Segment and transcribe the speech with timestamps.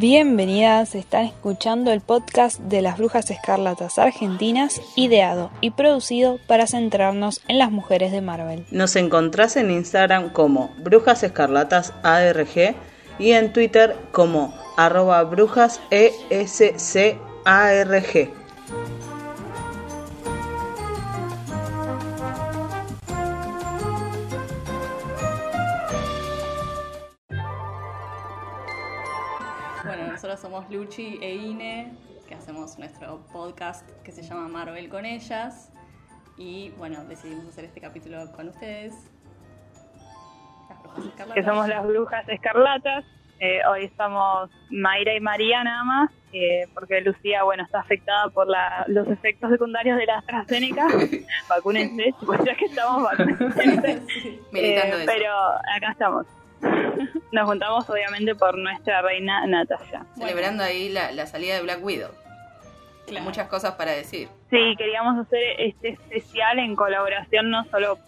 [0.00, 7.42] Bienvenidas, están escuchando el podcast de las Brujas Escarlatas Argentinas, ideado y producido para centrarnos
[7.48, 8.64] en las mujeres de Marvel.
[8.70, 12.74] Nos encontrás en Instagram como Brujas Escarlatas ARG
[13.18, 17.20] y en Twitter como arroba brujas ESCARG.
[30.40, 31.92] Somos Luchi e Ine,
[32.28, 35.72] que hacemos nuestro podcast que se llama Marvel con ellas.
[36.36, 38.94] Y bueno, decidimos hacer este capítulo con ustedes.
[40.68, 41.34] Las Brujas Escarlatas.
[41.34, 43.04] que somos las brujas escarlatas.
[43.40, 48.46] Eh, hoy estamos Mayra y María nada más, eh, porque Lucía, bueno, está afectada por
[48.46, 50.86] la- los efectos secundarios de la AstraZeneca.
[51.48, 53.10] Vacúnense, pues ya que estamos.
[54.52, 55.32] Militando Eh, pero
[55.74, 56.26] acá estamos.
[57.32, 60.04] Nos juntamos obviamente por nuestra reina Natalia.
[60.16, 62.10] Celebrando ahí la, la salida de Black Widow.
[63.06, 63.24] Claro.
[63.24, 64.28] Muchas cosas para decir.
[64.50, 67.98] Sí, queríamos hacer este especial en colaboración no solo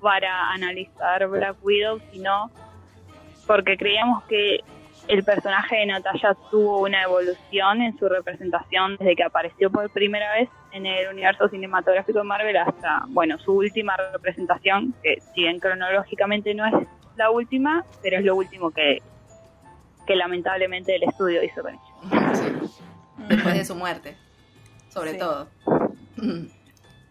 [0.00, 2.50] para analizar Black Widow, sino
[3.46, 4.60] porque creíamos que
[5.08, 10.32] el personaje de Natalia tuvo una evolución en su representación desde que apareció por primera
[10.34, 15.58] vez en el universo cinematográfico de Marvel hasta, bueno, su última representación, que si bien
[15.58, 16.74] cronológicamente no es
[17.16, 19.02] la última, pero es lo último que,
[20.06, 22.34] que lamentablemente el estudio hizo con ella.
[22.34, 22.44] Sí.
[23.28, 24.16] Después de su muerte.
[24.88, 25.18] Sobre Sí.
[25.18, 25.48] todo.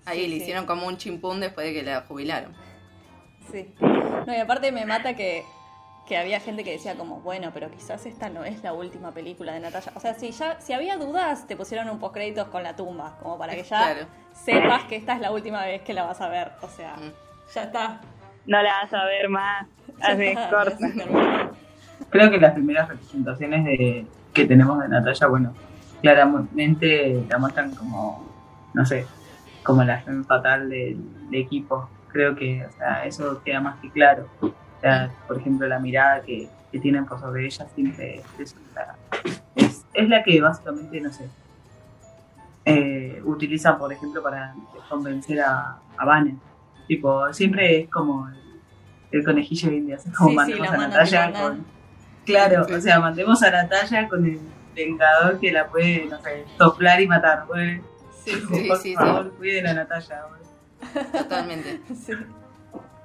[0.06, 2.53] Ahí Sí, le hicieron como un chimpún después de que la jubilaron.
[3.51, 3.73] Sí.
[3.79, 5.44] No, y aparte me mata que,
[6.07, 9.53] que había gente que decía como, bueno, pero quizás esta no es la última película
[9.53, 9.91] de Natalia.
[9.95, 13.38] O sea, si ya, si había dudas, te pusieron un postcréditos con la tumba, como
[13.38, 14.07] para que ya Claro.
[14.34, 16.51] sepas que esta es la última vez que la vas a ver.
[16.61, 17.11] O sea, Mm.
[17.53, 18.01] ya está.
[18.46, 19.68] No la vas a ver más,
[20.02, 20.78] así corta.
[22.09, 25.53] Creo que las primeras representaciones de, que tenemos de Natalia, bueno,
[26.02, 28.28] claramente la muestran como,
[28.74, 29.06] no sé,
[29.63, 30.97] como la femme fatal del,
[31.29, 31.90] del equipo.
[32.09, 34.28] Creo que o sea, eso queda más que claro.
[34.41, 38.96] O sea, por ejemplo, la mirada que, que tienen por sobre ella siempre es, la,
[39.56, 41.29] es, es la que básicamente, no sé,
[42.66, 44.53] eh, utilizan, por ejemplo, para
[44.90, 46.35] convencer a, a Banner.
[46.91, 48.29] Tipo, siempre es como
[49.12, 51.66] el, conejillo de indias, es como Sí, sí, mandemos la a Natalia con...
[52.25, 52.74] Claro, Sí.
[52.74, 54.40] o sea, mandemos a Natalia con el
[54.75, 57.79] vengador que la puede, no sé, soplar y matar, güey.
[58.25, 58.96] Sí, Sí, por sí, sí.
[58.96, 61.06] favor, cuiden a Natalia, güey.
[61.13, 61.79] Totalmente.
[62.06, 62.12] sí.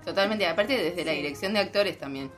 [0.05, 0.49] Totalmente.
[0.49, 1.19] Aparte desde la Sí.
[1.19, 2.29] dirección de actores también.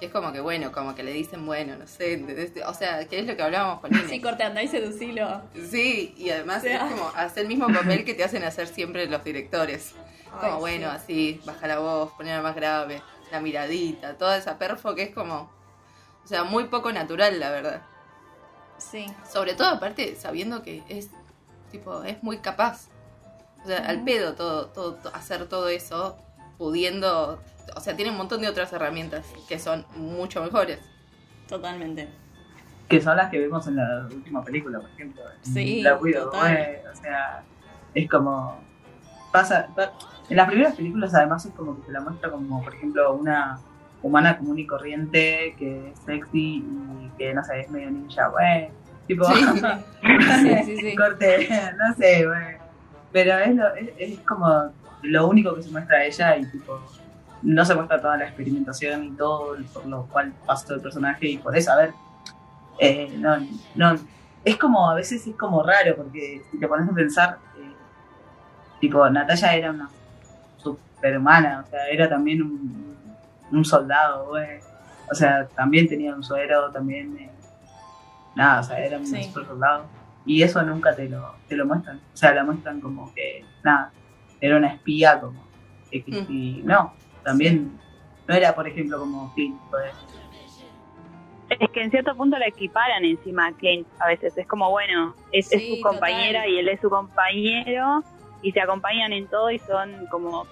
[0.00, 2.52] Que es como que bueno, como que le dicen, bueno, no sé, ¿entendés?
[2.66, 4.22] o sea, que es lo que hablábamos con Sí, Inés.
[4.22, 5.40] corte, andá y seducilo.
[5.70, 6.86] Sí, y además O sea.
[6.86, 9.94] es como hacer el mismo papel que te hacen hacer siempre los directores.
[10.30, 10.96] Como Ay, bueno, sí.
[10.96, 13.02] así, baja la voz, ponerla más grave,
[13.32, 15.50] la miradita, toda esa perfo que es como,
[16.24, 17.82] o sea, muy poco natural, la verdad.
[18.78, 19.06] Sí.
[19.28, 21.10] Sobre todo aparte sabiendo que es,
[21.70, 22.88] tipo, es muy capaz.
[23.64, 26.16] O sea, al pedo todo, todo, to- hacer todo eso,
[26.58, 27.42] pudiendo,
[27.74, 30.78] o sea, tiene un montón de otras herramientas que son mucho mejores.
[31.48, 32.08] Totalmente.
[32.88, 35.22] Que son las que vemos en la última película, por ejemplo.
[35.42, 36.52] Sí, Black Widow, total.
[36.56, 36.76] güey.
[36.86, 37.42] O sea,
[37.94, 38.60] es como.
[39.40, 39.68] Pasa.
[39.74, 39.92] pa-
[40.28, 43.58] En las primeras películas, además, es como que se la muestra como, por ejemplo, una
[44.02, 48.68] humana común y corriente que es sexy y que, no sé, es medio ninja, güey.
[49.06, 49.24] Tipo.
[50.42, 50.96] Sí, sí, sí.
[50.96, 51.48] corte,
[51.78, 52.56] no sé, güey.
[53.12, 54.70] Pero es, lo, es, es como
[55.02, 56.78] lo único que se muestra a ella y tipo
[57.42, 61.38] no se muestra toda la experimentación y todo por lo cual pasó el personaje y
[61.38, 61.92] por eso, a ver,
[62.80, 63.36] eh, no,
[63.76, 63.96] no,
[64.44, 67.67] es como, a veces es como raro porque si te pones a pensar, eh,
[68.80, 69.88] tipo, Natalia era una
[70.56, 72.96] superhumana, o sea, era también un,
[73.50, 74.58] un soldado, güey.
[75.10, 77.30] O sea, también tenía un suero, también, eh,
[78.34, 79.22] nada, o sea, era un Sí.
[79.24, 79.86] super soldado.
[80.26, 81.96] Y eso nunca te lo, te lo muestran.
[82.12, 83.90] O sea, la muestran como que, nada,
[84.40, 85.42] era una espía, como
[85.90, 86.26] que, que- Mm.
[86.28, 86.92] y no,
[87.24, 87.78] también
[88.26, 89.90] no era, por ejemplo, como Clint, pues,
[91.48, 94.36] Es que en cierto punto la equiparan encima a Clint a veces.
[94.36, 96.52] Es como, bueno, es, es su compañera total.
[96.54, 98.04] y él es su compañero
[98.42, 100.46] y se acompañan en todo y son como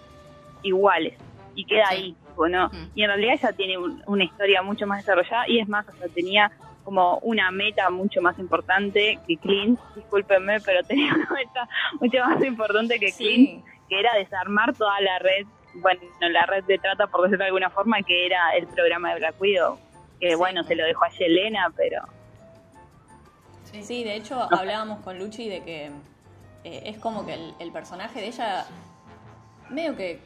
[0.62, 1.14] iguales.
[1.54, 2.68] Y queda ahí, bueno.
[2.72, 2.90] Mm.
[2.94, 6.08] Y en realidad ella tiene un- una historia mucho más desarrollada y es más, hasta
[6.08, 6.50] tenía
[6.84, 11.68] como una meta mucho más importante que Clint, discúlpenme, pero tenía una meta
[12.00, 13.70] mucho más importante que Clint, Sí.
[13.88, 15.46] que era desarmar toda la red,
[15.76, 16.00] bueno,
[16.30, 19.34] la red de trata, por decirlo de alguna forma, que era el programa de Black
[19.40, 19.78] Widow.
[20.20, 20.34] Que Sí.
[20.36, 22.02] bueno, se lo dejó a Yelena, pero
[23.64, 23.82] Sí.
[23.82, 25.90] Sí, de hecho hablábamos con Luchi de que
[26.66, 28.66] eh, es como que el, personaje de ella
[29.70, 30.18] medio que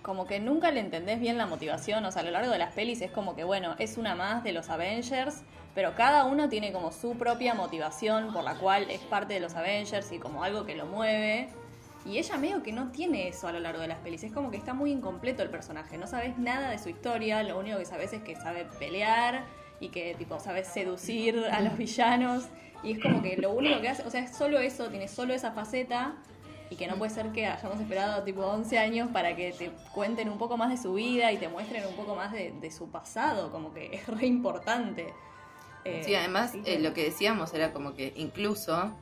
[0.00, 2.72] como que nunca le entendés bien la motivación, o sea, a lo largo de las
[2.72, 5.42] pelis es como que bueno, es una más de los Avengers,
[5.74, 9.54] pero cada uno tiene como su propia motivación por la cual es parte de los
[9.54, 11.50] Avengers y como algo que lo mueve.
[12.06, 14.22] Y ella medio que no tiene eso a lo largo de las pelis.
[14.22, 15.98] Es como que está muy incompleto el personaje.
[15.98, 17.42] No sabes nada de su historia.
[17.42, 19.44] Lo único que sabes es que sabe pelear
[19.80, 22.44] y que tipo sabes seducir a los villanos.
[22.82, 25.34] Y es como que lo único que hace, o sea, es solo eso, tiene solo
[25.34, 26.14] esa faceta.
[26.68, 30.28] Y que no puede ser que hayamos esperado tipo 11 años para que te cuenten
[30.28, 32.90] un poco más de su vida y te muestren un poco más de, de su
[32.90, 33.52] pasado.
[33.52, 35.14] Como que es re importante.
[35.84, 38.92] Eh, Sí, además sí, eh, lo que decíamos era como que incluso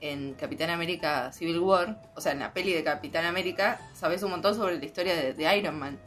[0.00, 4.30] en Capitán América Civil War, o sea, en la peli de Capitán América, sabes un
[4.30, 5.98] montón sobre la historia de, de Iron Man.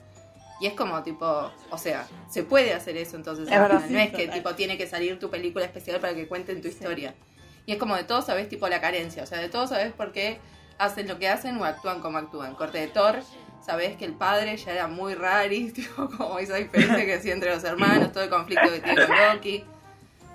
[0.64, 3.50] Y es como tipo, o sea, se puede hacer eso entonces.
[3.52, 4.34] Es verdad, no es que total.
[4.34, 7.14] tipo tiene que salir tu película especial para que cuenten tu historia.
[7.66, 10.14] Y es como de todos sabes tipo la carencia, o sea, de todos sabes por
[10.14, 10.40] qué
[10.78, 12.56] hacen lo que hacen o actúan como actúan.
[12.56, 13.20] Corte de Thor,
[13.62, 17.54] sabes que el padre ya era muy rari, tipo, como esa diferencia que hacía entre
[17.54, 19.66] los hermanos, todo el conflicto que tiene con Loki.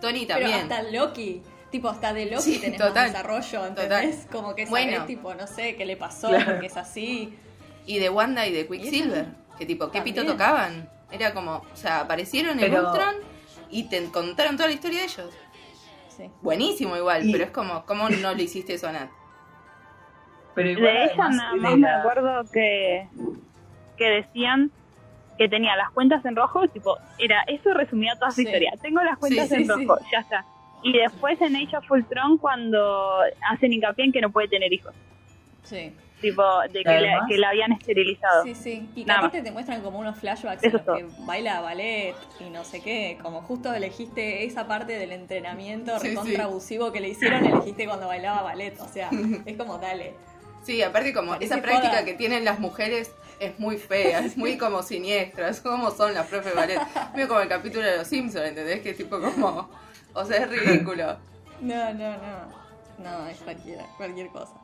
[0.03, 0.61] Tony Pero también.
[0.71, 3.83] hasta Loki, tipo, hasta de Loki Sí, tenés total, más desarrollo, total.
[3.93, 4.27] ¿entendés?
[4.31, 5.07] Como que sabés, Bueno.
[5.07, 6.45] tipo, no sé, qué le pasó, Claro.
[6.53, 7.35] porque es así.
[7.87, 9.27] Y de Wanda y de Quicksilver.
[9.59, 10.89] Que tipo, ¿qué pito tocaban?
[11.11, 13.15] Era como, o sea, aparecieron en Pero- Ultron
[13.71, 15.31] y te contaron toda la historia de ellos.
[16.09, 16.25] Sí.
[16.43, 19.11] Buenísimo igual, Y- pero es como, ¿cómo no le hiciste eso a Nat?
[20.55, 23.09] Pero igual, De ella nada más me la- acuerdo que,
[23.97, 24.71] que decían
[25.39, 28.43] que tenía las cuentas en rojo, tipo, era, eso resumía toda su Sí.
[28.43, 28.73] historia.
[28.83, 30.45] Tengo las cuentas Sí, en sí, rojo, ya está.
[30.83, 34.93] Y después en Age of Ultron cuando hacen hincapié en que no puede tener hijos.
[35.63, 36.43] Sí, Tipo,
[36.73, 38.43] de que, le- Además- que la habían esterilizado.
[38.43, 38.89] sí, sí.
[38.97, 42.65] Y Nada aparte te muestran como unos flashbacks en los que baila ballet y no
[42.65, 43.19] sé qué.
[43.23, 46.41] Como justo elegiste esa parte del entrenamiento Sí, recontra sí.
[46.41, 48.79] abusivo que le hicieron, elegiste cuando bailaba ballet.
[48.81, 49.11] O sea,
[49.47, 50.15] es como dale.
[50.65, 52.05] Sí, aparte como Parece esa práctica joda.
[52.05, 56.27] que tienen las mujeres es muy fea, es muy como siniestra, es como son las
[56.27, 56.81] profes de ballet.
[57.15, 58.81] Medio como el capítulo de los Simpsons, ¿entendés?
[58.81, 59.71] Que es tipo como,
[60.15, 61.17] o sea, es ridículo.
[61.61, 62.59] No, no, no.
[62.99, 64.55] No, es cualquiera, cualquier cosa.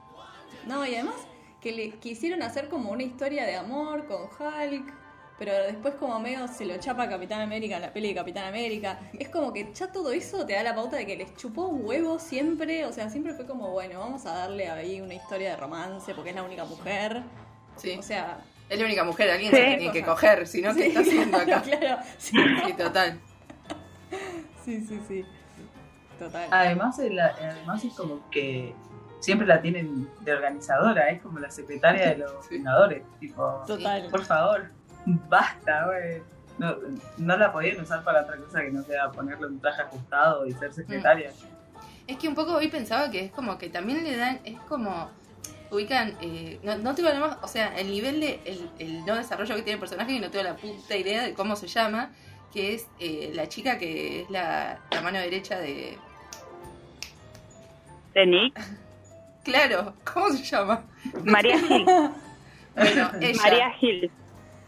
[0.66, 1.14] No, y además
[1.64, 4.92] que le quisieron hacer como una historia de amor con Hulk,
[5.38, 8.44] pero después como medio se lo chapa a Capitán América en la peli de Capitán
[8.44, 9.00] América.
[9.18, 11.86] Es como que ya todo eso te da la pauta de que les chupó un
[11.86, 15.56] huevo siempre, o sea, siempre fue como, bueno, vamos a darle ahí una historia de
[15.56, 17.22] romance porque es la única mujer.
[17.76, 18.38] Sí, O sea,
[18.68, 19.56] es la única mujer, alguien Sí.
[19.56, 21.62] se tiene que coger, si no, ¿qué sí, está haciendo acá?
[21.62, 23.18] claro, sí, Sí, total.
[24.64, 25.24] sí, sí, sí.
[26.18, 26.46] Total.
[26.50, 28.74] Además, el- además es como que
[29.24, 32.56] siempre la tienen de organizadora, es como la secretaria de los Sí.
[32.56, 33.02] fundadores.
[33.18, 34.08] Tipo, Total.
[34.10, 34.70] por favor,
[35.06, 36.22] basta, güey.
[36.58, 36.76] No,
[37.18, 40.52] no la podían usar para otra cosa que no sea ponerle un traje ajustado y
[40.52, 41.32] ser secretaria.
[42.06, 45.10] Es que un poco hoy pensaba que es como que también le dan, es como,
[45.70, 49.16] ubican, eh, no, no tengo nada más, o sea, el nivel de, el, el no
[49.16, 52.10] desarrollo que tiene el personaje y no tengo la puta idea de cómo se llama,
[52.52, 55.98] que es eh, la chica que es la, la mano derecha de...
[58.14, 58.60] De Nick,
[59.44, 60.84] Claro, ¿cómo se llama?
[61.24, 61.84] María Gil.
[61.84, 63.42] Bueno, ella.
[63.42, 64.10] María Gil.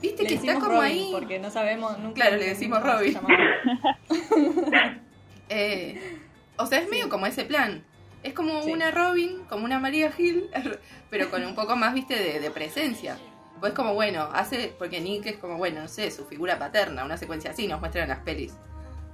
[0.01, 1.09] Viste Le que está como Robin ahí.
[1.13, 2.15] porque no sabemos nunca.
[2.15, 3.19] Claro, le decimos Robin.
[5.49, 6.19] Eh,
[6.57, 7.85] o sea, es medio como ese plan.
[8.25, 8.73] Es como Sí.
[8.73, 10.51] una Robin, como una María Gil,
[11.11, 13.17] pero con un poco más, viste, de, de presencia.
[13.61, 17.17] Pues como, bueno, hace, porque Nick es como, bueno, no sé, su figura paterna, una
[17.17, 18.55] secuencia así, nos muestran en las pelis.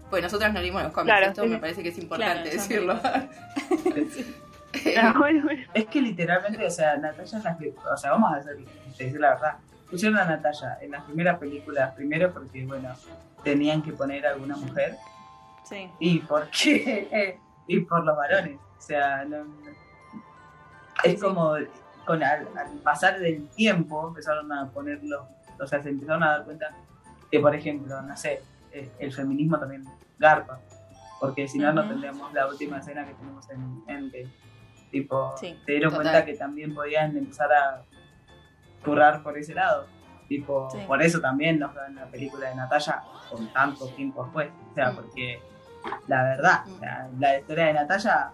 [0.09, 1.49] Pues nosotros no leímos los cómics, Claro, esto sí.
[1.49, 3.01] me parece que es importante Claro, decirlo.
[3.05, 3.29] Ah,
[5.19, 5.63] bueno, bueno.
[5.75, 7.57] Es que literalmente, o sea, Natalia en las
[7.93, 8.57] o sea, vamos a hacer,
[8.99, 9.57] decir la verdad.
[9.91, 12.95] Pusieron a Natalia en las primeras películas, primero porque, bueno,
[13.45, 14.97] tenían que poner a alguna mujer
[15.65, 15.91] Sí.
[15.99, 18.59] y porque y por los varones.
[18.79, 19.71] O sea, no- no-
[21.05, 21.19] es Sí.
[21.21, 21.55] como
[22.05, 25.29] con al, al pasar del tiempo empezaron a ponerlo,
[25.61, 26.71] o sea, se empezaron a dar cuenta
[27.31, 29.85] que, por ejemplo, no sé, eh, el feminismo también
[30.19, 30.59] garpa,
[31.21, 34.29] porque si no, no tendríamos la última escena que tenemos en Endgame.
[34.93, 36.07] Tipo, Sí, se dieron total.
[36.13, 37.83] cuenta que también podían empezar a
[38.85, 39.87] currar por ese lado.
[40.29, 40.79] Tipo, Sí.
[40.87, 44.51] por eso también nos dan la película de Natalia con tanto tiempo después.
[44.71, 44.95] O sea, Mm.
[44.97, 45.41] porque
[46.07, 47.21] la verdad, Mm.
[47.21, 48.31] la historia de Natalia,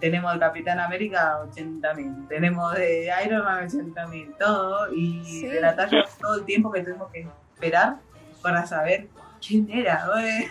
[0.00, 5.46] tenemos de Capitán América 80.000, tenemos de Iron Man 80.000, todo, y Sí.
[5.46, 7.96] de Natalia todo el tiempo que tuvimos que esperar
[8.42, 9.08] para saber
[9.46, 10.46] quién era, güey.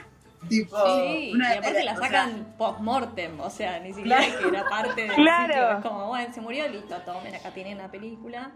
[0.50, 4.39] Tipo, Sí, una- y aparte la o sea, sacan post-mortem, o sea, ni siquiera Claro.
[4.39, 5.53] que era parte del Claro.
[5.53, 5.71] sitio.
[5.77, 8.51] Es como, bueno, se murió, listo, tomen, acá tienen la película.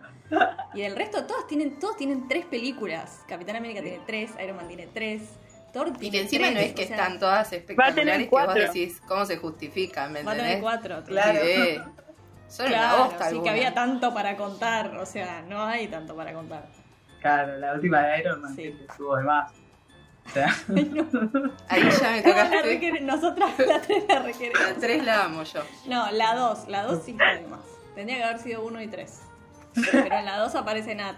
[0.74, 3.24] Y el resto, todos tienen, todos tienen tres películas.
[3.28, 5.22] Capitán América tiene tres, Iron Man tiene tres,
[5.74, 7.60] Thor Y que encima tres, no es que o sea, están todas Va a tener
[7.62, 8.54] espectaculares que cuatro.
[8.54, 10.12] vos decís, ¿cómo se justifican?
[10.14, 10.64] ¿Me Va a tener entendés?
[10.64, 11.04] cuatro.
[11.04, 11.40] Claro.
[11.44, 11.78] Sí.
[12.48, 16.16] Son una Claro, bosta sí, que había tanto para contar, o sea, no hay tanto
[16.16, 16.66] para contar.
[17.20, 18.62] Claro, la última de Iron Man Sí.
[18.74, 19.52] que estuvo de más.
[21.70, 22.64] Ahí ya me la tocaste.
[22.64, 24.62] requere- Nosotras la tres la requeremos.
[24.62, 25.62] La 3 la amo yo.
[25.88, 27.60] No, la 2, la 2 sí está de más.
[27.94, 29.22] Tendría que haber sido 1 y 3.
[29.92, 31.16] Pero en la 2 aparece Nat.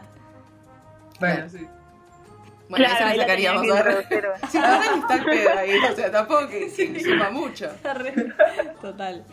[1.20, 1.68] bueno, sí.
[2.70, 3.96] Bueno, Claro, le la sacaríamos ahora.
[4.50, 5.78] Si no, está el pedo ahí.
[5.92, 7.70] O sea, tampoco que se suma mucho.
[8.82, 9.26] Total.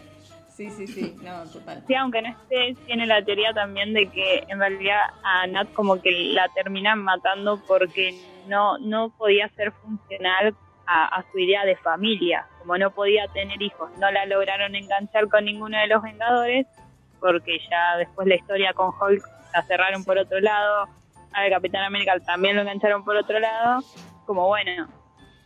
[0.57, 1.17] Sí, sí, sí.
[1.23, 1.83] No, total.
[1.87, 6.01] Sí, aunque no esté, tiene la teoría también de que en realidad a Nat como
[6.01, 8.13] que la terminan matando porque
[8.47, 10.55] no, no podía ser funcional
[10.87, 12.47] a, a su idea de familia.
[12.61, 16.67] Como no podía tener hijos, no la lograron enganchar con ninguno de los Vengadores
[17.25, 20.89] porque ya después la historia con Hulk la cerraron por otro lado,
[21.33, 23.83] al Capitán América también lo engancharon por otro lado.
[24.27, 24.87] Como bueno,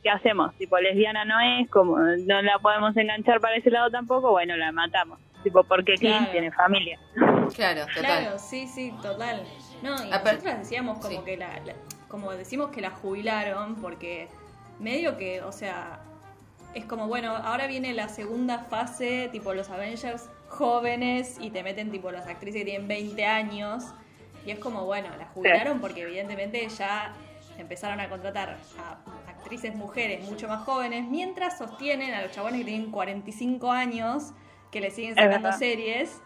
[0.02, 0.54] ¿qué hacemos?
[0.56, 4.72] Tipo, lesbiana no es, como no la podemos enganchar para ese lado tampoco, bueno, la
[4.72, 5.18] matamos.
[5.42, 6.32] Tipo, porque Clint Claro.
[6.32, 6.98] tiene familia.
[7.54, 7.94] Claro, total.
[8.04, 9.42] Claro, sí, sí, total.
[9.82, 11.24] No, y Apar- nosotras decíamos como sí.
[11.24, 11.74] que la, la-
[12.08, 14.28] como decimos que la jubilaron porque
[14.80, 16.00] medio que, o sea,
[16.74, 21.90] es como bueno, ahora viene la segunda fase, tipo los Avengers jóvenes y te meten
[21.90, 23.84] tipo las actrices que tienen 20 años
[24.44, 27.14] y es como bueno, la jubilaron porque evidentemente ya
[27.58, 32.66] empezaron a contratar a actrices mujeres mucho más jóvenes mientras sostienen a los chabones que
[32.66, 34.32] tienen 45 años
[34.70, 36.20] que le siguen sacando series,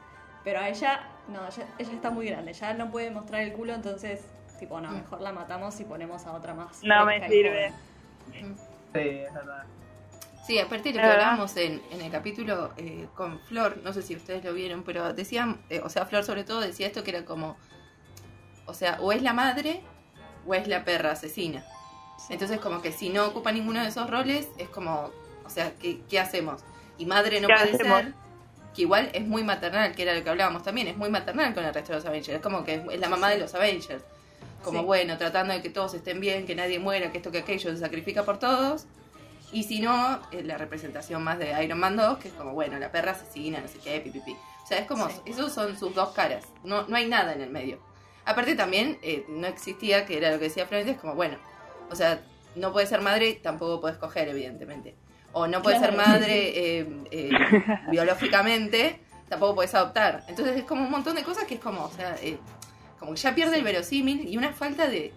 [0.44, 3.74] pero a ella no, ella, ella está muy grande, ya no puede mostrar el culo,
[3.74, 4.24] entonces
[4.62, 6.84] tipo, no, mejor la matamos y ponemos a otra más.
[6.84, 7.72] No me sirve.
[8.32, 8.48] Sí,
[8.92, 9.64] es verdad.
[10.46, 14.02] Sí, aparte de lo que hablábamos en, en el capítulo eh, con Flor, no sé
[14.02, 17.10] si ustedes lo vieron, pero decían, eh, o sea, Flor sobre todo decía esto que
[17.10, 17.56] era como,
[18.66, 19.82] o sea, o es la madre
[20.46, 21.64] o es la perra asesina.
[22.18, 22.32] Sí.
[22.32, 25.10] Entonces como que si no ocupa ninguno de esos roles, es como,
[25.44, 26.62] o sea, ¿qué, qué hacemos?
[26.98, 28.00] Y madre no ¿Qué puede hacemos?
[28.02, 28.14] ser,
[28.74, 31.64] que igual es muy maternal, que era lo que hablábamos también, es muy maternal con
[31.64, 34.02] el resto de los Avengers, es como que es, es la mamá de los Avengers.
[34.62, 34.84] Como Sí.
[34.84, 37.78] bueno, tratando de que todos estén bien, que nadie muera, que esto que aquello, se
[37.78, 38.86] sacrifica por todos.
[39.50, 42.78] Y si no, eh, la representación más de Iron Man 2, que es como, bueno,
[42.78, 44.32] la perra asesina, no sé qué, pipipi.
[44.62, 45.16] O sea, es como, Sí.
[45.26, 47.78] esos son sus dos caras, no, no hay nada en el medio.
[48.24, 51.38] Aparte también, eh, no existía, que era lo que decía Florencia, es como, bueno,
[51.90, 52.22] o sea,
[52.54, 54.94] no puedes ser madre, tampoco puedes coger, evidentemente.
[55.32, 57.30] O no puedes ser madre eh, eh,
[57.90, 60.24] biológicamente, tampoco puedes adoptar.
[60.28, 62.38] Entonces es como un montón de cosas que es como, o sea, eh,
[62.98, 65.12] como que ya pierde el verosímil y una falta de,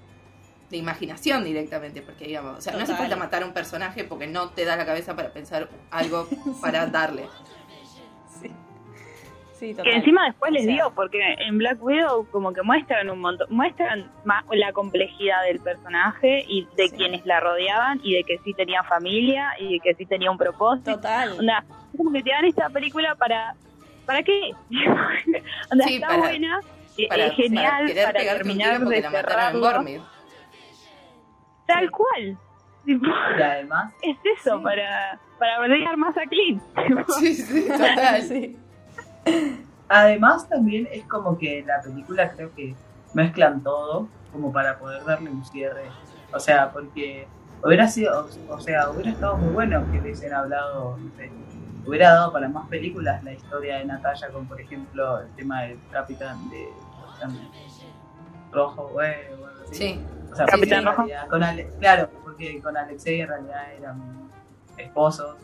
[0.69, 4.27] de imaginación directamente, porque digamos, o sea, no hace falta matar a un personaje porque
[4.27, 6.29] no te da la cabeza para pensar algo
[6.62, 7.27] para darle.
[9.65, 9.72] Sí.
[9.72, 9.91] Sí, total.
[9.91, 13.19] Que encima después O les sea, dio, porque en Black Widow como que muestran un
[13.19, 16.95] montón, muestran más la complejidad del personaje y de Sí.
[16.98, 20.38] quienes la rodeaban y de que sí tenía familia y de que sí tenía un
[20.38, 20.95] propósito.
[20.95, 21.31] Total.
[21.39, 21.63] Onda,
[21.98, 23.55] como que te dan esta película para...
[24.05, 24.51] ¿Para qué?
[25.72, 26.60] Onda, Sí, está para- buena,
[27.10, 30.01] Para, es genial para terminar de la en.
[31.65, 31.89] Tal Sí.
[31.91, 32.38] cual.
[32.86, 34.63] Y además, es eso, Sí.
[34.63, 36.62] para, para odiar más a Clint.
[37.19, 38.22] Sí, sí, total.
[38.27, 38.57] Sí.
[39.89, 42.75] Además también es como que la película creo que
[43.13, 45.84] mezclan todo como para poder darle un cierre.
[46.34, 47.27] O sea, porque
[47.63, 51.32] hubiera sido, o, sea, hubiera estado muy bueno que hubiesen hablado, no sé,
[51.86, 55.79] hubiera dado para más películas la historia de Natalia con, por ejemplo, el tema del
[55.91, 56.67] capitán de
[57.22, 57.50] Capitán
[58.51, 59.13] Rojo, güey,
[59.65, 59.75] así.
[59.75, 60.05] Sí.
[60.32, 60.98] O sea, Capitán Rojo.
[61.03, 64.01] realidad, Con Ale- claro, porque con Alexei en realidad eran
[64.77, 65.38] esposos.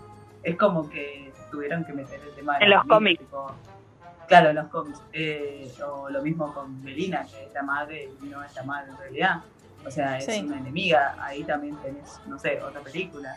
[0.44, 3.20] Es como que tuvieron que meter el tema de En los cómics.
[3.20, 3.54] tipo-
[4.32, 5.02] claro, en los cómics.
[5.12, 8.92] Eh, o lo mismo con Melina, que es la madre y no es la madre
[8.92, 9.42] en realidad.
[9.86, 10.42] O sea, es Sí.
[10.46, 11.16] una enemiga.
[11.20, 13.36] Ahí también tenés, no sé, otra película.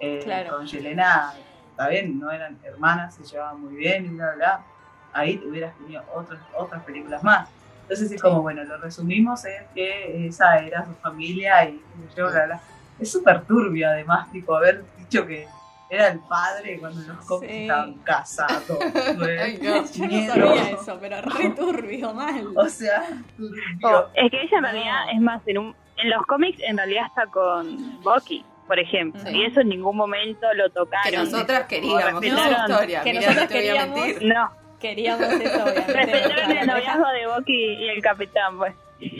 [0.00, 0.56] Eh, Claro.
[0.56, 1.34] Con Yelena,
[1.70, 4.64] está bien, no eran hermanas, se llevaban muy bien y bla, bla, bla.
[5.12, 7.48] Ahí hubieras tenido otras, otras películas más.
[7.82, 11.82] Entonces es como, bueno, lo resumimos en que esa era su familia y
[12.16, 12.60] yo, bla, bla.
[12.98, 15.46] Es súper turbio además, tipo, haber dicho que
[15.90, 17.62] era el padre cuando los cómics Sí.
[17.62, 18.78] estaban casados.
[19.42, 19.84] Ay, no.
[19.84, 22.46] Yo no sabía eso, pero re turbio, mal.
[22.56, 23.02] O sea,
[23.36, 24.08] turbio.
[24.14, 24.70] Es que ella en No.
[24.70, 29.20] realidad, es más, en, un, en los cómics en realidad está con Bucky, por ejemplo.
[29.26, 29.36] Sí.
[29.36, 31.10] Y eso en ningún momento lo tocaron.
[31.10, 33.02] Que nosotras queríamos, respetaron- historia.
[33.02, 34.28] que Mirá, nosotras no queríamos- mentir.
[34.28, 35.92] No, Queríamos eso, obviamente.
[35.92, 38.74] respetaron el noviazgo de Bucky y el capitán, pues.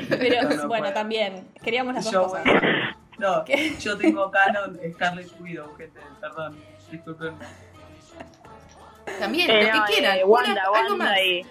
[0.09, 0.93] Pero No, no bueno, puede.
[0.95, 2.45] también, queríamos las dos Yo, cosas.
[3.21, 3.77] No, ¿Qué?
[3.79, 6.59] yo tengo canon Scarlet Widow, gente, perdón.
[6.91, 7.35] Disculpen.
[9.19, 10.19] También, Eh, lo no, que quieran.
[10.19, 11.19] eh, una- Wanda, algo Wanda más.
[11.19, 11.47] y...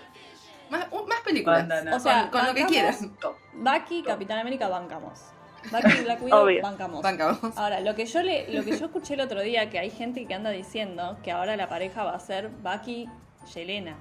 [0.70, 1.60] Más, un- más películas.
[1.60, 1.96] Wanda, no.
[1.96, 3.00] O sea, con, con lo que quieras.
[3.54, 5.20] Bucky, Capitán América, bancamos.
[5.72, 7.02] Bucky y Black Widow, bancamos.
[7.02, 7.58] Bancamos.
[7.58, 10.26] Ahora, lo que yo le, lo que yo escuché el otro día, que hay gente
[10.26, 13.08] que anda diciendo que ahora la pareja va a ser Bucky
[13.54, 13.98] Yelena.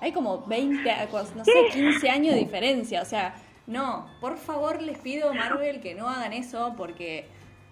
[0.00, 3.02] Hay como 20, a- no sé, 15 años de diferencia.
[3.02, 3.34] O sea,
[3.66, 7.28] no, por favor les pido Marvel que no hagan eso porque,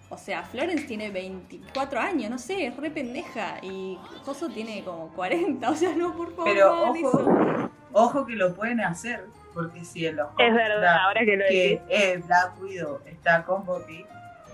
[0.09, 3.57] o sea, Florence tiene 24 años, no sé, es re pendeja.
[3.61, 7.71] Y Joso tiene como 40, o sea, no, por favor, Pero no hagan ojo, eso.
[7.91, 11.81] ojo que lo pueden hacer, porque si en los Es verdad, ahora que lo que
[11.89, 14.05] eh, Black Widow está con Bucky,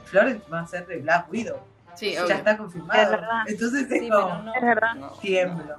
[0.06, 1.58] Florence va a ser de Black Widow.
[1.96, 2.36] Sí, ya obvio.
[2.36, 3.02] está confirmado.
[3.02, 3.42] Es verdad.
[3.48, 4.54] Entonces es Sí, como pero no.
[4.56, 4.94] Es verdad.
[4.96, 5.76] No, tiemblo.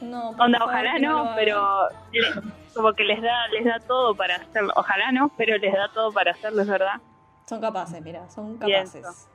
[0.00, 1.88] no, Onda, ojalá no, pero
[2.74, 4.72] como que les da, les da todo para hacerlo.
[4.76, 7.00] Ojalá no, pero les da todo para hacerlo, es verdad.
[7.48, 9.00] Son capaces, mira, son Pienso.
[9.00, 9.28] capaces.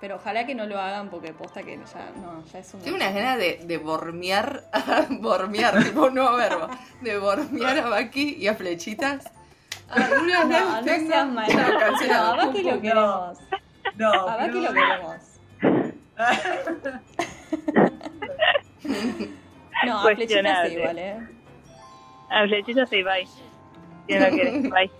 [0.00, 2.80] Pero ojalá que no lo hagan porque posta que ya, no, ya es un...
[2.80, 4.62] Tengo unas ganas de, de bormear,
[5.10, 6.68] bormear, tipo un nuevo verbo,
[7.02, 9.30] de bormear a Baki y a Flechitas.
[9.90, 11.10] Algunas No, no tengo.
[11.12, 11.46] seas mal.
[11.50, 11.74] Ya lo
[12.06, 13.38] No, a Baki lo queremos.
[13.96, 15.16] No, A Baki lo queremos.
[19.86, 21.16] No, a flechitas sí, igual, ¿eh?
[22.30, 23.26] A flechita sí, bye.
[24.06, 24.90] Si no quieres, bye.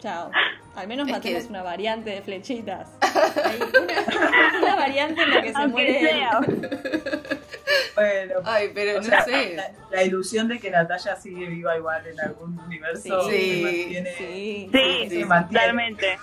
[0.00, 0.30] Chao.
[0.76, 2.88] Al menos Es matemos que- una variante de flechitas.
[3.00, 6.40] Hay una, una variante en la que se Aunque muere sea.
[7.96, 9.56] Bueno, Ay, pero no sea, sé.
[9.56, 13.56] La, la ilusión de que Natalia sigue viva igual en algún universo Sí.
[13.56, 14.12] se mantiene.
[14.16, 15.60] Sí, Sí, se mantiene.
[15.60, 16.18] totalmente.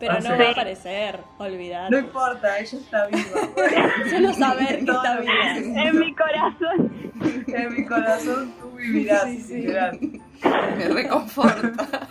[0.00, 1.90] Pero O no va a aparecer, olvidate.
[1.90, 3.20] No importa, ella está viva.
[4.10, 5.56] Solo saber que está lo viva.
[5.56, 7.12] En mi corazón.
[7.48, 9.24] En mi corazón tú vivirás.
[9.24, 9.54] Sí, sí.
[9.58, 10.00] literal.
[10.78, 12.08] Me reconforta.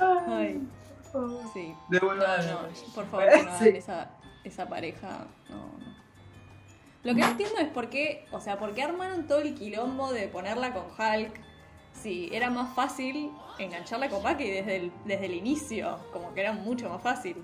[0.00, 0.62] Ay,
[1.52, 1.74] sí.
[1.90, 3.64] No, a no, por favor, que no Sí.
[3.64, 4.10] hagan esa,
[4.42, 5.26] esa pareja.
[5.50, 6.00] No, no.
[7.02, 10.12] Lo que no entiendo es por qué, o sea, por qué armaron todo el quilombo
[10.12, 11.49] de ponerla con Hulk
[11.92, 16.52] si era más fácil engancharla con Bucky desde el, desde el inicio, como que era
[16.52, 17.36] mucho más fácil.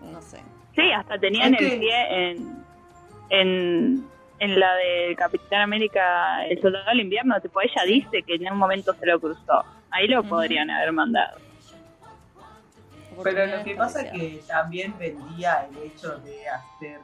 [0.00, 0.38] No sé.
[0.74, 2.64] Sí, hasta tenían el pie en,
[3.30, 4.06] en,
[4.38, 7.40] en la de Capitán América, el soldado del invierno.
[7.40, 9.64] Tipo, ella dice que en un momento se lo cruzó.
[9.90, 11.38] Ahí lo podrían haber mandado.
[13.22, 17.00] Pero lo que pasa es que también vendía el hecho de hacer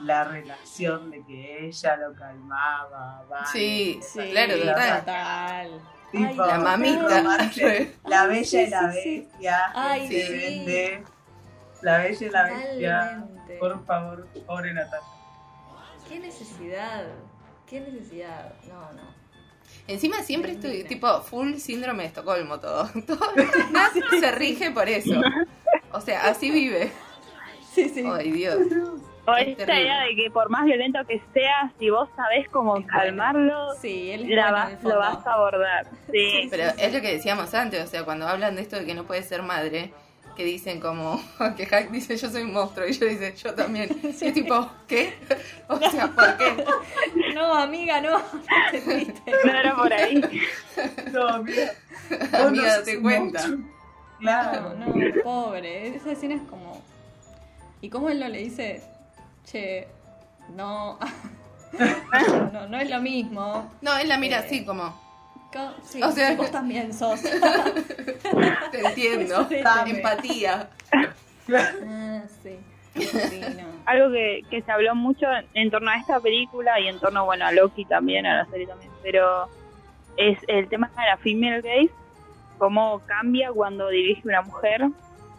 [0.00, 3.24] la relación de que ella lo calmaba.
[3.28, 4.98] vale, Sí, Sí, claro, total.
[5.00, 5.80] total.
[6.12, 7.22] Tipo, Ay, La mamita.
[8.06, 9.72] La bella sí, y la sí, bestia.
[9.74, 10.32] Ay, sí.
[10.32, 11.04] vende.
[11.82, 13.26] La bella y la bestia.
[13.60, 15.06] Por favor, pobre Natalia.
[16.08, 17.04] ¿Qué necesidad?
[17.66, 18.54] ¿Qué necesidad?
[18.68, 19.18] No, no.
[19.86, 22.88] Encima siempre estoy tipo full síndrome de Estocolmo todo.
[23.06, 23.18] todo
[24.20, 25.20] se rige por eso.
[25.92, 26.90] O sea, así vive.
[27.74, 28.02] Sí, sí.
[28.10, 28.58] Ay, Dios.
[29.30, 29.82] O Es esta terrible.
[29.82, 32.98] idea de que por más violento que sea, si vos sabés cómo Es bueno.
[32.98, 35.86] calmarlo, Sí, él la vas- lo vas a abordar.
[36.10, 36.48] Sí.
[36.50, 39.04] Pero es lo que decíamos antes, o sea, cuando hablan de esto de que no
[39.04, 39.92] puede ser madre,
[40.36, 41.20] que dicen como
[41.56, 43.88] que Hack dice yo soy un monstruo y ella dice yo también.
[44.02, 45.12] Y es tipo, ¿qué?
[45.68, 46.64] O sea, ¿por qué?
[47.34, 48.18] No, amiga, no.
[48.18, 50.20] No era por ahí.
[51.12, 51.72] No, mira.
[52.08, 53.40] vos Amiga, no date cuenta.
[53.48, 53.68] monstruo.
[54.20, 54.74] Claro.
[54.78, 55.88] No, no, pobre.
[55.88, 56.80] Esa escena es como.
[57.80, 58.82] ¿Y cómo él no le dice,
[59.50, 59.88] che,
[60.54, 60.98] no.
[62.52, 63.70] no, no es lo mismo.
[63.82, 64.44] No, él la mira Eh.
[64.46, 65.06] así como,
[65.82, 67.22] Sí, O sea- vos también sos.
[68.70, 69.48] te entiendo,
[69.86, 70.68] empatía.
[70.92, 72.58] Ah, sí.
[72.94, 73.66] Sí, no.
[73.86, 77.46] Algo que, que se habló mucho en torno a esta película y en torno, bueno,
[77.46, 79.48] a Loki también, a la serie también, pero
[80.18, 81.90] es el tema de la female gaze,
[82.58, 84.88] cómo cambia cuando dirige una mujer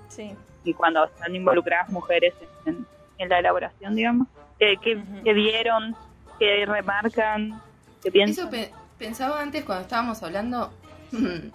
[0.07, 0.31] Sí.
[0.63, 2.33] y cuando están involucradas mujeres
[2.65, 2.85] en,
[3.19, 4.27] en la elaboración, digamos.
[4.57, 5.23] ¿Qué, qué- Ujú.
[5.23, 5.95] qué vieron?
[6.39, 7.61] ¿Qué remarcan?
[8.01, 8.47] ¿Qué piensan?
[8.47, 10.73] Eso pe- pensaba antes cuando estábamos hablando
[11.11, 11.51] de,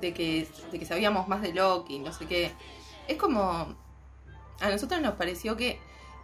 [0.00, 2.50] de que, de que sabíamos más de Loki, no sé qué.
[3.06, 3.76] Es como.
[4.60, 5.78] A nosotros nos pareció que.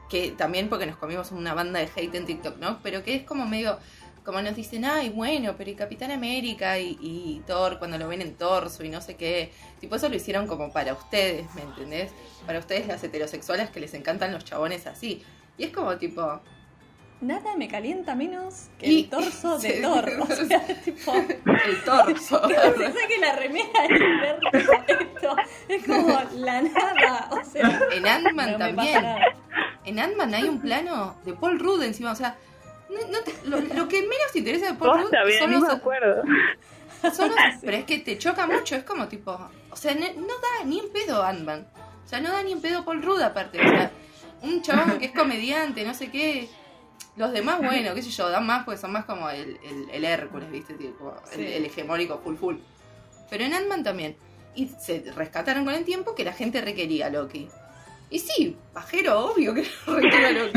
[0.09, 2.81] Que también porque nos comimos una banda de hate en TikTok, ¿no?
[2.83, 3.79] Pero que es como medio.
[4.25, 8.21] Como nos dicen, ay, bueno, pero y Capitán América y, y Thor cuando lo ven
[8.21, 9.51] en torso y no sé qué.
[9.81, 12.13] Tipo, eso lo hicieron como para ustedes, ¿me entendés?
[12.47, 15.23] Para ustedes las heterosexuales que les encantan los chabones así.
[15.57, 16.41] Y es como tipo.
[17.23, 19.83] Nada me calienta menos que Y- el torso de sí.
[19.83, 20.11] Thor.
[20.21, 21.13] O sea, tipo.
[21.67, 22.49] El torso.
[22.49, 25.37] Se saque la remera y ver esto.
[25.69, 27.29] Es como la nada.
[27.31, 29.05] O sea, En Ant-Man no también.
[29.85, 32.37] En Ant-Man hay un plano de Paul Rudd encima, o sea,
[32.91, 35.57] no- no te- lo, lo que menos te interesa de Paul Rudd también, son ni
[35.57, 36.23] me los, acuerdo.
[37.15, 39.39] son los- pero es que te choca mucho, es como tipo,
[39.71, 41.67] o sea, no, da ni en pedo Ant-Man,
[42.05, 43.91] o sea, no da ni en pedo Paul Rudd aparte, o sea,
[44.43, 46.49] un chabón que es comediante, no sé qué,
[47.17, 50.05] los demás, bueno, qué sé yo, dan más porque son más como el, el, el
[50.05, 51.53] Hércules, viste, tipo, el, Sí.
[51.53, 52.57] el hegemónico full full,
[53.29, 54.17] pero en Ant-Man también,
[54.55, 57.49] y se rescataron con el tiempo que la gente requería a Loki.
[58.11, 60.51] Y sí, pajero, obvio que lo a.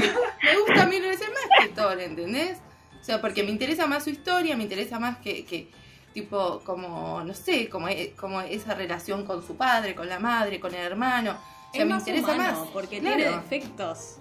[0.43, 2.57] Me gusta mil veces más que Thor, ¿entendés?
[2.99, 5.69] O sea, porque me interesa más su historia, me interesa más que, que
[6.13, 10.59] tipo como, no sé, como, e- como esa relación con su padre, con la madre,
[10.59, 11.31] con el hermano.
[11.69, 12.69] O sea, es me más interesa humano, más.
[12.71, 14.17] porque Claro, tiene defectos.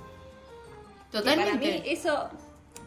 [1.10, 1.52] Totalmente.
[1.52, 2.28] Para mí eso,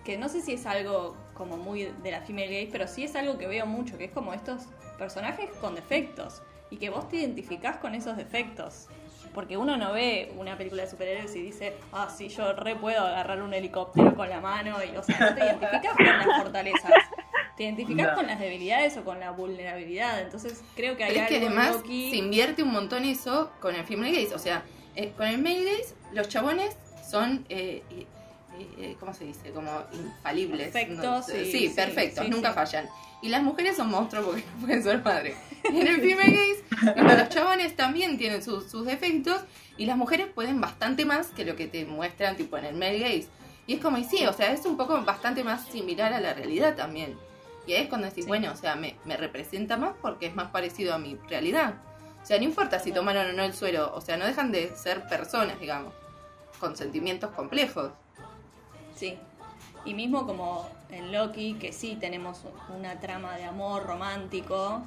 [0.04, 3.16] que no sé si es algo como muy de la female gaze, pero sí es
[3.16, 4.64] algo que veo mucho, que es como estos
[4.98, 8.88] personajes con defectos y que vos te identificás con esos defectos.
[9.36, 13.02] Porque uno no ve una película de superhéroes y dice, ah, sí, yo re puedo
[13.02, 14.78] agarrar un helicóptero con la mano.
[14.84, 16.92] Y, o sea, no te identificás con las fortalezas.
[17.58, 18.16] Te identificás No.
[18.16, 20.22] con las debilidades o con la vulnerabilidad.
[20.22, 23.52] Entonces creo que hay Pero es que algo además Loki- se invierte un montón eso
[23.60, 24.34] con el female gaze.
[24.34, 24.64] O sea,
[24.96, 26.76] eh, con el male gaze, los chabones
[27.10, 27.84] son, eh,
[28.78, 29.52] eh, ¿cómo se dice?
[29.52, 30.72] Como infalibles.
[30.72, 32.88] Perfectos, No, sí, sí, sí, perfectos, sí, nunca fallan.
[33.22, 35.36] Y las mujeres son monstruos porque no pueden ser madres.
[35.70, 39.42] En el female gaze, tipo, los chabones también tienen sus, sus defectos
[39.78, 43.00] y las mujeres pueden bastante más que lo que te muestran tipo en el male
[43.00, 43.28] gaze.
[43.68, 46.34] Y es como, y sí, o sea, es un poco bastante más similar a la
[46.34, 47.18] realidad también.
[47.68, 48.28] Y ahí es cuando decís, Sí.
[48.28, 51.76] bueno, o sea, me, me representa más porque es más parecido a mi realidad.
[52.22, 54.76] O sea, no importa si tomaron o no el suelo, o sea, no dejan de
[54.76, 55.94] ser personas, digamos,
[56.60, 57.92] con sentimientos complejos.
[58.96, 59.18] Sí.
[59.84, 62.42] Y mismo como en Loki, que sí tenemos
[62.76, 64.82] una trama de amor romántico,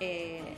[0.00, 0.56] eh,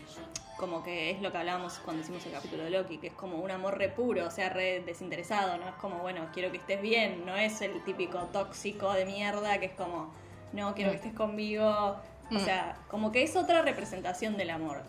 [0.57, 3.39] como que es lo que hablábamos cuando hicimos el capítulo de Loki, que es como
[3.39, 6.81] un amor re puro, o sea, re desinteresado, no es como, bueno, quiero que estés
[6.81, 10.15] bien, no es el típico tóxico de mierda que es como,
[10.53, 12.41] no, quiero que estés conmigo, o Mm.
[12.45, 14.83] sea, como que es otra representación del amor.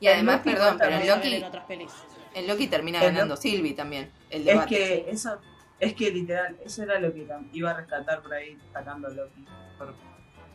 [0.00, 1.92] Y además, Loki perdón, pero en Loki, en otras pelis.
[2.34, 5.38] en Loki termina ganando Loki- Sylvie también, el Es que eso,
[5.80, 9.44] es que literal, eso era lo que iba a rescatar por ahí sacando a Loki.
[9.78, 9.94] Por,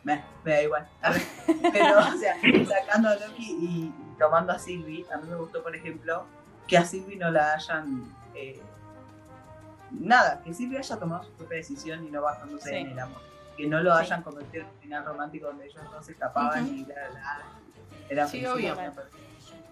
[0.04, 0.88] me, me da igual.
[1.72, 2.36] Pero, o sea,
[2.68, 6.26] sacando a Loki y tomando a Sylvie, a mí me gustó, por ejemplo,
[6.68, 8.04] que a Sylvie no la hayan.
[8.36, 8.60] eh,
[9.92, 12.76] nada, que Sylvie haya tomado su propia decisión y no basándose Sí.
[12.78, 13.22] en el amor.
[13.56, 14.02] Que no lo Sí.
[14.06, 17.42] hayan convertido en un final romántico donde ellos no se escapaban y bla, bla.
[18.10, 18.76] Era Sí, obvio.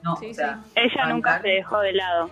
[0.04, 2.30] No, Sí, o sea, Ella nunca se dejó de lado.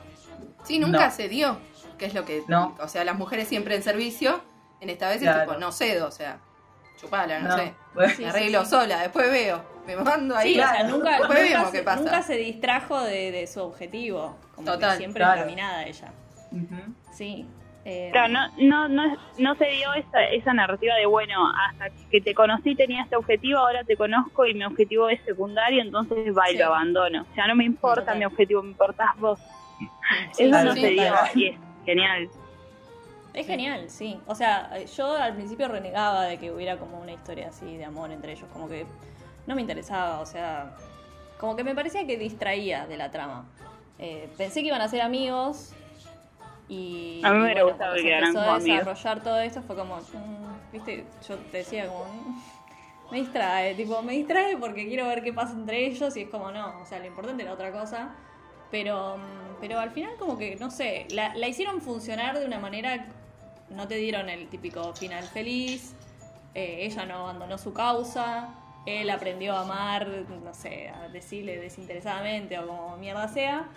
[0.64, 1.12] Sí, nunca No.
[1.12, 1.58] se dio,
[1.98, 2.44] que es lo que...
[2.48, 2.76] No.
[2.80, 4.42] O sea, las mujeres siempre en servicio,
[4.82, 6.40] en esta vez es tipo, no cedo, o sea,
[7.00, 7.74] chupala, no, no, sé.
[7.94, 8.70] bueno, Sí, Me sí, arreglo sí.
[8.72, 10.54] sola, después veo, me mando ahí.
[10.54, 10.90] Sí, o sea, claro.
[10.90, 12.02] nunca, Después nunca vemos se, qué pasa.
[12.02, 14.38] nunca se distrajo de, de su objetivo.
[14.56, 15.42] Como Total, que siempre claro.
[15.42, 16.12] encaminada ella.
[16.52, 16.94] ujú.
[17.14, 17.46] Sí.
[17.86, 22.20] eh, Claro, no, no, no, no se dio esa, esa narrativa de, bueno, hasta que
[22.22, 26.50] te conocí tenía este objetivo, ahora te conozco y mi objetivo es secundario, entonces va
[26.50, 26.60] y Sí.
[26.60, 27.26] lo abandono.
[27.32, 28.20] O sea, no me importa Total.
[28.20, 29.40] mi objetivo, me importas vos.
[30.34, 32.30] sí, Eso sí, no sí, se dio y es genial.
[33.34, 34.20] Es genial, sí.
[34.26, 38.12] O sea, yo al principio renegaba de que hubiera como una historia así de amor
[38.12, 38.48] entre ellos.
[38.52, 38.86] Como que
[39.46, 40.76] no me interesaba, o sea,
[41.40, 43.46] como que me parecía que distraía de la trama.
[43.98, 45.74] Eh, pensé que iban a ser amigos
[46.68, 47.22] y...
[47.24, 48.86] A mí me hubiera bueno, gustado que quedaran como amigos.
[48.86, 52.06] desarrollar todo esto fue como, mm, viste, yo te decía como...
[52.06, 52.42] mm,
[53.12, 56.52] Me distrae, tipo, me distrae porque quiero ver qué pasa entre ellos y es como
[56.52, 58.10] no, o sea, lo importante era otra cosa.
[58.72, 63.08] Pero, mm, pero al final como que, no sé, la, hicieron funcionar de una manera,
[63.70, 65.94] no te dieron el típico final feliz,
[66.56, 68.50] eh, ella no abandonó su causa,
[68.86, 70.08] él aprendió a amar,
[70.44, 73.68] no sé, a decirle desinteresadamente o como mierda sea,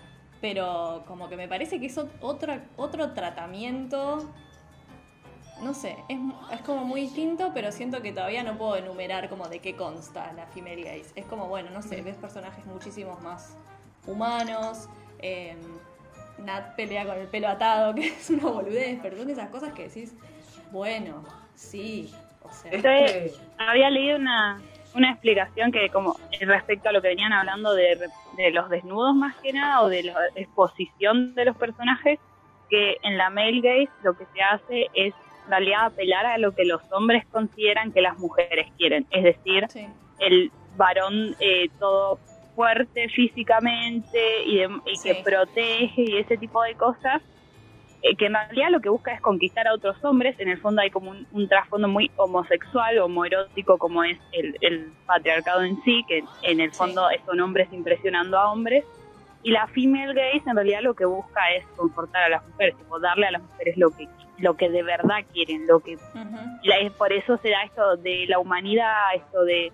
[0.40, 4.29] pero como que me parece que es ot- otra, otro tratamiento,
[5.61, 6.18] no sé, es,
[6.53, 10.33] es como muy distinto, pero siento que todavía no puedo enumerar como de qué consta
[10.33, 11.12] la female gaze.
[11.14, 13.57] Es como, bueno, no sé, ves personajes muchísimos más
[14.07, 14.88] humanos,
[15.23, 15.57] eh,
[16.39, 19.89] Nat pelea con el pelo atado, que es una boludez, pero son esas cosas que
[19.89, 20.15] decís,
[20.71, 22.73] bueno, sí, o sea...
[23.59, 24.61] Había leído una,
[24.95, 27.99] una explicación que como respecto a lo que venían hablando de,
[28.37, 32.19] de los desnudos más que nada o de la exposición de los personajes,
[32.69, 36.53] que en la male gaze lo que se hace es en realidad apelar a lo
[36.53, 39.87] que los hombres consideran que las mujeres quieren, es decir, Sí,
[40.19, 42.19] el varón eh, todo
[42.55, 45.03] fuerte físicamente y, de- y Sí.
[45.03, 47.23] que protege y ese tipo de cosas,
[48.03, 50.83] eh, que en realidad lo que busca es conquistar a otros hombres, en el fondo
[50.83, 56.03] hay como un, un trasfondo muy homosexual, homoerótico como es el, el patriarcado en sí,
[56.09, 56.77] que en el Sí.
[56.77, 58.85] fondo son hombres impresionando a hombres,
[59.45, 62.99] y la female gaze en realidad lo que busca es confortar a las mujeres, tipo
[63.01, 64.07] darle a las mujeres lo que
[64.38, 68.25] lo que de verdad quieren, lo que ujú, la- por eso se da esto de
[68.29, 69.73] la humanidad, esto de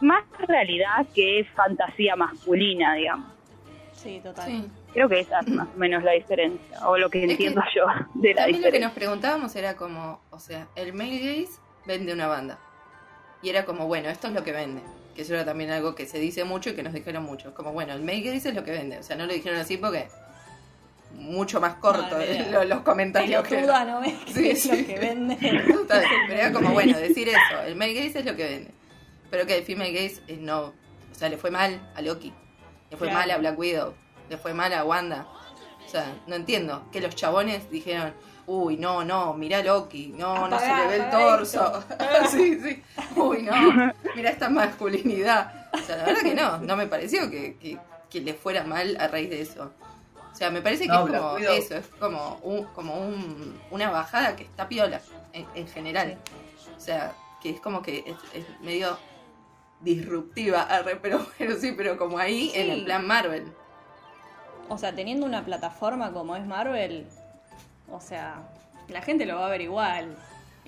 [0.00, 3.26] más realidad que fantasía masculina, digamos.
[3.94, 4.46] sí, total.
[4.46, 4.64] Sí.
[4.92, 7.62] Creo que esa es más o menos la diferencia, o lo que Es que entiendo
[7.74, 11.60] yo de la También lo que nos preguntábamos era como, o sea, el male gaze
[11.84, 12.58] vende una banda.
[13.42, 14.80] Y era como, bueno, esto es lo que vende.
[15.14, 17.54] Que eso era también algo que se dice mucho y que nos dijeron mucho.
[17.54, 18.98] Como, bueno, el male gaze es lo que vende.
[18.98, 20.08] O sea, no lo dijeron así porque
[21.12, 22.48] mucho más corto idea.
[22.50, 23.62] los, los comentarios que...
[23.62, 24.14] ¿no ves?
[24.26, 24.68] Que Sí, es sí.
[24.70, 25.36] lo que vende.
[25.72, 28.70] Total, pero era como, bueno, decir eso, el male gaze es lo que vende.
[29.36, 30.60] Pero que el Female Gaze eh, no.
[31.12, 32.32] O sea, le fue mal a Loki.
[32.90, 33.20] Le fue Claro.
[33.20, 33.92] mal a Black Widow.
[34.30, 35.26] Le fue mal a Wanda.
[35.84, 36.88] O sea, no entiendo.
[36.90, 38.14] Que los chabones dijeron,
[38.46, 40.08] uy, no, no, mirá Loki.
[40.16, 41.84] No, no se le ve el torso.
[42.30, 42.82] sí, sí.
[43.14, 45.68] Uy, no, mira esta masculinidad.
[45.74, 46.56] O sea, la verdad que no.
[46.60, 49.70] No me pareció que, que, que le fuera mal a raíz de eso.
[50.32, 51.52] O sea, me parece que No, es Black como Widow.
[51.52, 55.02] eso, es como, un, como un, una bajada que está piola
[55.34, 56.16] en, en general.
[56.74, 58.96] O sea, que es como que es, es medio
[59.80, 63.44] disruptiva, arre, pero, pero sí, pero como ahí en el plan Marvel.
[64.68, 67.06] O sea, teniendo una plataforma como es Marvel,
[67.90, 68.42] o sea,
[68.88, 70.16] la gente lo va a ver igual.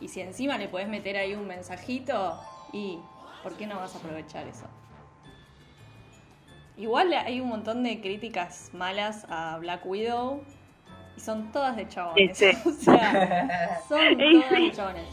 [0.00, 2.40] Y si encima le podés meter ahí un mensajito,
[2.72, 2.98] y
[3.42, 4.66] ¿por qué no vas a aprovechar eso?
[6.76, 10.42] Igual hay un montón de críticas malas a Black Widow
[11.16, 12.38] y son todas de chabones.
[12.38, 15.08] Sí, o sea, son todas de chabones.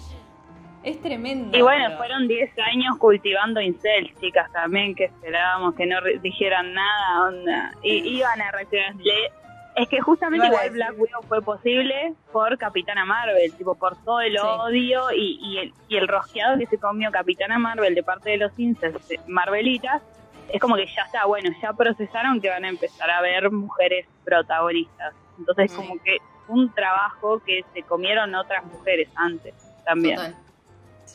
[0.86, 1.58] Es tremendo.
[1.58, 6.74] Y bueno, pero- fueron 10 años cultivando incels, chicas, también, que esperábamos que no dijeran
[6.74, 7.72] nada, onda.
[7.82, 8.96] Y iban a reaccionar.
[8.98, 9.32] Le-
[9.78, 14.32] Es que justamente igual Black Widow fue posible por Capitana Marvel, tipo por todo el
[14.38, 14.40] Sí.
[14.42, 18.38] odio y, y el, y el rosqueado que se comió Capitana Marvel de parte de
[18.38, 18.96] los incels
[19.28, 20.02] Marvelitas.
[20.54, 24.08] Es como que ya está, bueno, ya procesaron que van a empezar a ver mujeres
[24.24, 25.14] protagonistas.
[25.40, 25.76] Entonces, Sí.
[25.78, 30.16] como que un trabajo que se comieron otras mujeres antes también.
[30.16, 30.36] Total.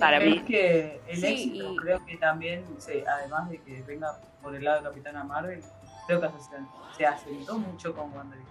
[0.00, 0.40] Sí, para mí.
[0.40, 4.64] que el Sí, éxito, y- creo que también, se- además de que venga por el
[4.64, 5.62] lado de Capitana Marvel,
[6.06, 8.50] creo que se, se asentó mucho con WandaVision.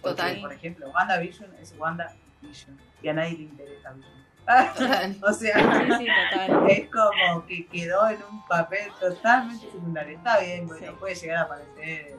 [0.00, 0.40] Porque, Total.
[0.40, 4.22] Por ejemplo, WandaVision es WandaVision y a nadie le interesa Vision.
[4.44, 5.16] Total.
[5.22, 6.70] o sea, Sí, sí, total.
[6.70, 10.16] es como que quedó en un papel totalmente secundario.
[10.16, 10.92] Está bien, bueno, Sí.
[10.98, 12.16] puede llegar a aparecer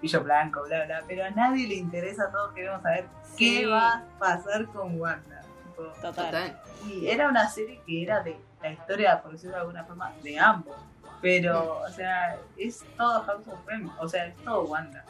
[0.00, 3.60] Pillo Blanco, bla, bla, pero a nadie le interesa, todos queremos saber Sí.
[3.60, 5.42] qué va a pasar con Wanda.
[5.76, 6.14] Total.
[6.26, 6.60] Total.
[6.86, 10.38] y era una serie que era de la historia, por decirlo de alguna forma, de
[10.38, 10.74] ambos.
[11.22, 15.04] Pero, o sea, es todo House of M, o sea, es todo Wanda.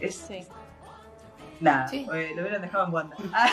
[0.00, 0.46] Es Sí.
[1.60, 2.06] nada, Sí.
[2.14, 3.16] eh, lo hubieran dejado en Wanda.
[3.32, 3.48] Ah,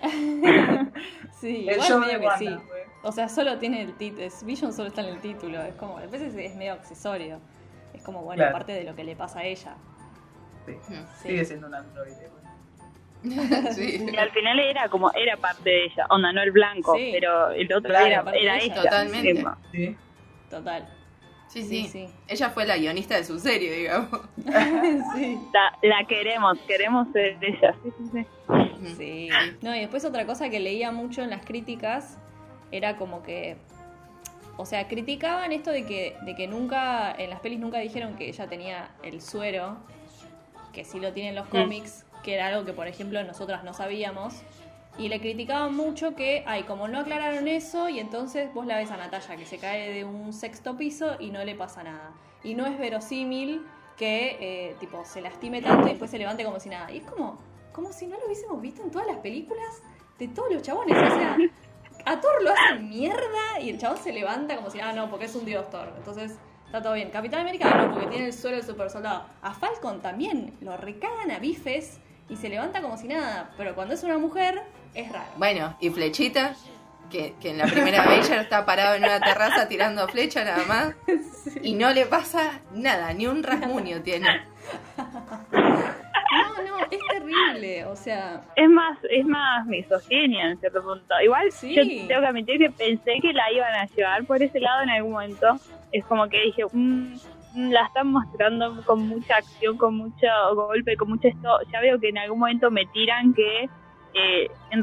[1.40, 2.38] Sí, el igual medio que Wanda.
[2.38, 2.58] sí.
[3.02, 4.26] O sea, solo tiene el título.
[4.42, 5.62] Vision solo está en el título.
[5.62, 7.40] Es como, a veces es medio accesorio.
[7.94, 8.52] Es como, bueno, Claro.
[8.52, 9.76] parte de lo que le pasa a ella.
[10.66, 10.94] Sí, Sí.
[11.22, 12.28] Sigue siendo un androide.
[13.74, 14.06] sí.
[14.12, 17.10] Y al final era como, era parte de ella, onda, no el blanco, Sí.
[17.12, 18.56] pero el otro Claro, era, era de ella.
[18.58, 18.74] ella.
[18.74, 19.44] Totalmente.
[19.72, 19.96] Sí, Sí.
[20.50, 20.88] Total.
[21.48, 22.08] Sí, Sí.
[22.28, 24.20] Ella fue la guionista de su serie, digamos.
[25.16, 25.38] sí.
[25.52, 27.74] La, la queremos, queremos ser ella.
[27.82, 28.94] Sí, sí, sí.
[28.96, 29.28] Sí.
[29.62, 32.18] No, y después otra cosa que leía mucho en las críticas
[32.70, 33.56] era como que.
[34.58, 38.28] O sea, criticaban esto de que, de que nunca, en las pelis nunca dijeron que
[38.28, 39.76] ella tenía el suero,
[40.72, 44.34] que sí lo tienen los cómics, que era algo que, por ejemplo, nosotras no sabíamos.
[44.98, 48.90] Y le criticaban mucho que, ay, como no aclararon eso, y entonces vos la ves
[48.90, 52.12] a Natalia que se cae de un sexto piso y no le pasa nada.
[52.44, 53.62] Y no es verosímil
[53.96, 56.92] que, eh, tipo, se lastime tanto y después se levante como si nada.
[56.92, 57.38] Y es como,
[57.72, 59.80] como si no lo hubiésemos visto en todas las películas
[60.18, 60.98] de todos los chabones.
[60.98, 61.38] O sea,
[62.04, 65.24] a Thor lo hacen mierda y el chabón se levanta como si, ah, no, porque
[65.24, 65.94] es un dios Thor.
[65.96, 66.36] Entonces,
[66.66, 67.08] está todo bien.
[67.08, 69.24] Capitán América no, porque tiene el suelo del super soldado.
[69.40, 73.50] A Falcon también lo recagan a bifes y se levanta como si nada.
[73.56, 74.62] Pero cuando es una mujer,
[74.94, 75.30] es raro.
[75.36, 76.54] Bueno, y Flechita,
[77.10, 80.94] que, que en la primera Avenger está parado en una terraza tirando flecha nada más.
[81.62, 84.28] Y no le pasa nada, ni un rasguño tiene.
[84.96, 87.84] No, no, es terrible.
[87.86, 91.14] O sea, Es más, es más misoginia en cierto punto.
[91.24, 91.74] Igual Sí.
[91.74, 94.90] yo tengo que admitir que pensé que la iban a llevar por ese lado en
[94.90, 95.56] algún momento.
[95.90, 97.20] Es como que dije, "Mm, mm,
[97.58, 101.58] la están mostrando con mucha acción, con mucho golpe, con mucho esto.
[101.72, 103.64] Ya veo que en algún momento me tiran que
[104.14, 104.82] eh, en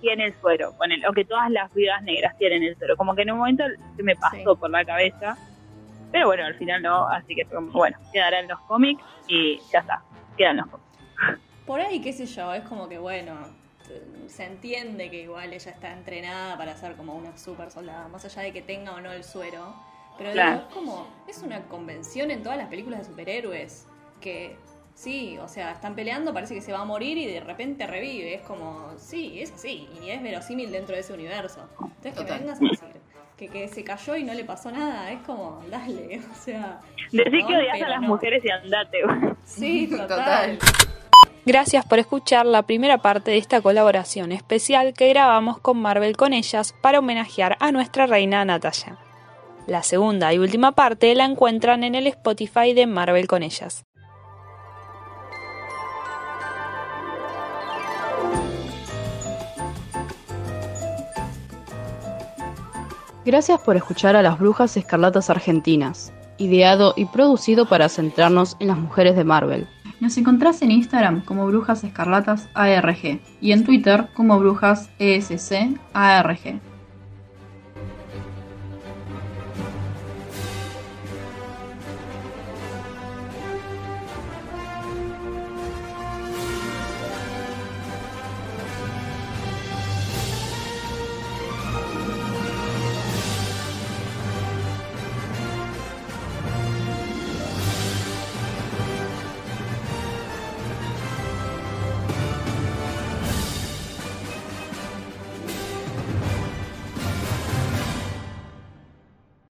[0.00, 2.96] tiene el suero, ponele, o que todas las viudas negras tienen el suero.
[2.96, 3.64] Como que en un momento
[3.96, 4.44] se me pasó Sí.
[4.58, 5.36] por la cabeza.
[6.12, 10.02] Pero bueno, al final no, así que bueno, quedará en los cómics y ya está,
[10.36, 10.86] quedan los cómics.
[11.66, 13.34] por ahí, qué sé yo, es como que, bueno,
[14.28, 18.42] se entiende que igual ella está entrenada para ser como una super soldada, más allá
[18.42, 19.74] de que tenga o no el suero.
[20.18, 23.86] Pero digo, es como, es una convención en todas las películas de superhéroes,
[24.20, 24.56] que
[24.94, 28.34] sí, o sea, están peleando, parece que se va a morir y de repente revive.
[28.34, 31.68] Es como, sí, es así, y es verosímil dentro de ese universo.
[31.80, 32.88] Entonces que me vengas a decir
[33.36, 36.80] que, que se cayó y no le pasó nada, es como, dale, o sea...
[37.12, 38.08] Decí no, que odias a las no.
[38.08, 39.34] mujeres y andate, güey.
[39.44, 40.08] Sí, total.
[40.08, 40.58] Total.
[41.44, 46.32] Gracias por escuchar la primera parte de esta colaboración especial que grabamos con Marvel con
[46.32, 48.98] ellas para homenajear a nuestra reina Natalia.
[49.66, 53.84] La segunda y última parte la encuentran en el Spotify de Marvel con ellas.
[63.24, 68.78] Gracias por escuchar a las Brujas Escarlatas Argentinas, ideado y producido para centrarnos en las
[68.78, 69.66] mujeres de Marvel.
[69.98, 76.60] Nos encontrás en Instagram como Brujas Escarlatas ARG y en Twitter como Brujas ESC ARG.